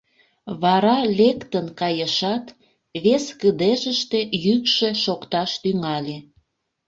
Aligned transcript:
Вара 0.61 0.97
лектын 1.17 1.65
кайышат, 1.79 2.45
вес 3.03 3.25
кыдежыште 3.39 4.19
йӱкшӧ 4.45 4.89
шокташ 5.03 5.51
тӱҥале: 5.61 6.17